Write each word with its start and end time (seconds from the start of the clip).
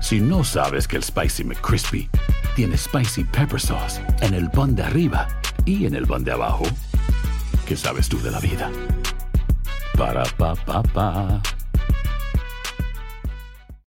Si 0.00 0.20
no 0.20 0.44
sabes 0.44 0.86
que 0.86 0.96
el 0.96 1.02
Spicy 1.02 1.44
McCrispy 1.44 2.08
tiene 2.54 2.76
Spicy 2.76 3.24
Pepper 3.24 3.58
Sauce 3.58 4.00
en 4.20 4.34
el 4.34 4.50
pan 4.50 4.74
de 4.74 4.82
arriba 4.82 5.28
y 5.64 5.86
en 5.86 5.94
el 5.94 6.06
pan 6.06 6.22
de 6.24 6.32
abajo, 6.32 6.64
¿qué 7.66 7.76
sabes 7.76 8.08
tú 8.08 8.20
de 8.22 8.30
la 8.30 8.40
vida? 8.40 8.70
Para, 9.96 10.24
pa, 10.36 10.54
pa, 10.54 10.82
pa. 10.82 11.42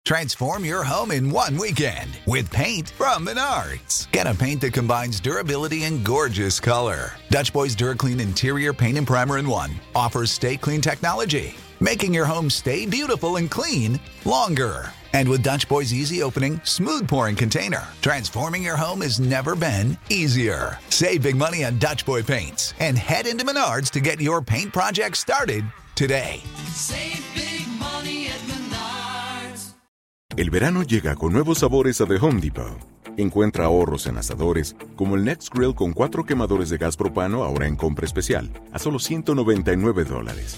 Transform 0.05 0.65
your 0.65 0.83
home 0.83 1.11
in 1.11 1.29
one 1.29 1.55
weekend 1.55 2.09
with 2.25 2.51
paint 2.51 2.89
from 2.89 3.27
Menards. 3.27 4.11
Get 4.11 4.25
a 4.25 4.33
paint 4.33 4.59
that 4.61 4.73
combines 4.73 5.19
durability 5.19 5.83
and 5.83 6.03
gorgeous 6.03 6.59
color. 6.59 7.11
Dutch 7.29 7.53
Boys 7.53 7.75
DuraClean 7.75 8.19
Interior 8.19 8.73
Paint 8.73 8.97
and 8.97 9.05
Primer 9.05 9.37
in 9.37 9.47
One 9.47 9.69
offers 9.93 10.31
stay 10.31 10.57
clean 10.57 10.81
technology, 10.81 11.53
making 11.79 12.11
your 12.11 12.25
home 12.25 12.49
stay 12.49 12.87
beautiful 12.87 13.35
and 13.35 13.51
clean 13.51 13.99
longer. 14.25 14.91
And 15.13 15.27
with 15.27 15.41
Dutch 15.43 15.67
Boy's 15.67 15.93
easy 15.93 16.21
opening, 16.23 16.61
smooth 16.63 17.07
pouring 17.07 17.35
container, 17.35 17.87
transforming 18.01 18.63
your 18.63 18.77
home 18.77 19.01
has 19.01 19.19
never 19.19 19.55
been 19.55 19.97
easier. 20.09 20.77
Save 20.89 21.21
big 21.23 21.35
money 21.35 21.65
on 21.65 21.79
Dutch 21.79 22.05
Boy 22.05 22.23
paints 22.23 22.73
and 22.79 22.97
head 22.97 23.27
into 23.27 23.43
Menards 23.43 23.89
to 23.91 23.99
get 23.99 24.21
your 24.21 24.41
paint 24.41 24.71
project 24.71 25.17
started 25.17 25.65
today. 25.95 26.41
Save 26.73 27.23
big 27.35 27.67
money 27.79 28.27
at 28.27 28.39
Menards. 28.47 29.75
El 30.37 30.49
verano 30.49 30.83
llega 30.83 31.15
con 31.15 31.33
nuevos 31.33 31.59
sabores 31.59 31.99
a 32.01 32.05
The 32.05 32.17
Home 32.17 32.39
Depot. 32.39 32.77
Encuentra 33.17 33.65
ahorros 33.65 34.07
en 34.07 34.17
asadores, 34.17 34.77
como 34.95 35.15
el 35.15 35.25
Next 35.25 35.53
Grill 35.53 35.75
con 35.75 35.91
cuatro 35.91 36.25
quemadores 36.25 36.69
de 36.69 36.77
gas 36.77 36.95
propano 36.95 37.43
ahora 37.43 37.67
en 37.67 37.75
compra 37.75 38.05
especial, 38.05 38.49
a 38.71 38.79
solo 38.79 38.97
199 38.97 40.05
dólares. 40.05 40.57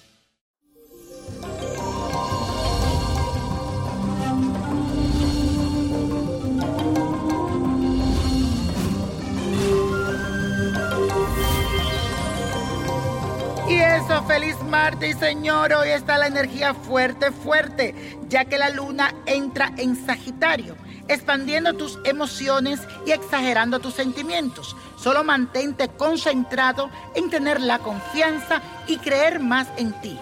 Y 13.71 13.79
eso, 13.79 14.21
feliz 14.23 14.57
martes, 14.63 15.17
señor. 15.17 15.71
Hoy 15.71 15.91
está 15.91 16.17
la 16.17 16.27
energía 16.27 16.73
fuerte, 16.73 17.31
fuerte, 17.31 17.95
ya 18.27 18.43
que 18.43 18.57
la 18.57 18.69
luna 18.69 19.15
entra 19.25 19.71
en 19.77 19.95
Sagitario, 19.95 20.75
expandiendo 21.07 21.71
tus 21.75 21.97
emociones 22.03 22.81
y 23.07 23.11
exagerando 23.11 23.79
tus 23.79 23.93
sentimientos. 23.93 24.75
Solo 24.97 25.23
mantente 25.23 25.87
concentrado 25.87 26.89
en 27.15 27.29
tener 27.29 27.61
la 27.61 27.79
confianza 27.79 28.61
y 28.87 28.97
creer 28.97 29.39
más 29.39 29.69
en 29.77 29.93
ti. 30.01 30.19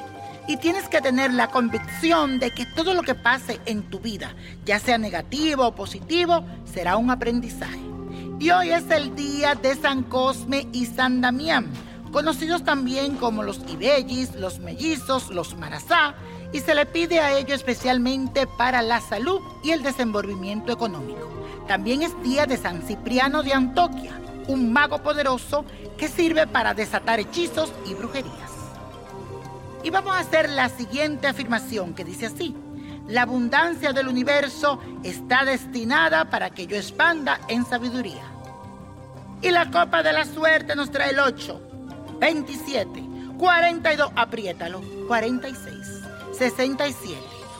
Y 0.48 0.58
tienes 0.58 0.88
que 0.88 1.02
tener 1.02 1.34
la 1.34 1.48
convicción 1.48 2.38
de 2.38 2.52
que 2.52 2.68
todo 2.68 2.94
lo 2.94 3.02
que 3.02 3.16
pase 3.16 3.60
en 3.66 3.82
tu 3.82 4.00
vida, 4.00 4.36
ya 4.64 4.78
sea 4.78 5.00
negativo 5.00 5.66
o 5.66 5.74
positivo, 5.74 6.46
será 6.72 6.98
un 6.98 7.10
aprendizaje. 7.10 7.82
Y 8.40 8.52
hoy 8.52 8.70
es 8.70 8.92
el 8.92 9.16
día 9.16 9.56
de 9.56 9.74
San 9.76 10.04
Cosme 10.04 10.68
y 10.72 10.86
San 10.86 11.20
Damián 11.20 11.89
conocidos 12.12 12.64
también 12.64 13.16
como 13.16 13.44
los 13.44 13.60
ibellis, 13.68 14.36
los 14.36 14.60
mellizos, 14.60 15.30
los 15.30 15.56
marazá, 15.56 16.16
y 16.52 16.60
se 16.62 16.74
le 16.74 16.86
pide 16.86 17.20
a 17.20 17.38
ello 17.38 17.54
especialmente 17.54 18.48
para 18.48 18.82
la 18.82 19.02
salud 19.02 19.40
y 19.64 19.72
el 19.72 19.84
desenvolvimiento 19.84 20.72
económico. 20.72 21.30
También 21.68 22.02
es 22.02 22.20
día 22.24 22.46
de 22.46 22.58
San 22.58 22.82
Cipriano 22.82 23.44
de 23.44 23.54
Antoquia, 23.54 24.20
un 24.48 24.74
mago 24.74 25.04
poderoso 25.04 25.64
que 25.98 26.08
sirve 26.08 26.48
para 26.48 26.74
desatar 26.74 27.20
hechizos 27.20 27.72
y 27.86 27.94
brujerías. 27.94 28.50
Y 29.84 29.92
vamos 29.92 30.16
a 30.16 30.20
hacer 30.20 30.50
la 30.50 30.70
siguiente 30.70 31.28
afirmación 31.28 31.94
que 31.94 32.04
dice 32.04 32.26
así. 32.26 32.56
La 33.08 33.24
abundancia 33.24 33.94
del 33.94 34.08
universo 34.08 34.80
está 35.04 35.46
destinada 35.46 36.30
para 36.30 36.50
que 36.50 36.68
yo 36.68 36.76
expanda 36.76 37.40
en 37.48 37.66
sabiduría. 37.66 38.24
Y 39.42 39.52
la 39.52 39.72
copa 39.72 40.04
de 40.04 40.12
la 40.12 40.26
suerte 40.26 40.76
nos 40.76 40.92
trae 40.92 41.12
el 41.12 41.20
8, 41.20 41.69
27, 42.20 42.90
42, 43.38 44.12
apriétalo, 44.16 44.82
46, 45.08 46.04
67, 46.38 47.16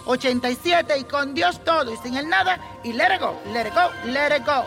87 0.06 0.98
y 1.00 1.04
con 1.04 1.34
Dios 1.34 1.64
todo 1.64 1.94
y 1.94 1.98
sin 1.98 2.18
el 2.18 2.30
nada 2.30 2.60
y 2.84 2.94
let 2.94 3.16
it 3.16 3.22
go, 3.22 3.40
let 3.54 3.68
it 3.68 3.74
go, 3.74 3.90
let 4.12 4.36
it 4.36 4.46
go. 4.46 4.64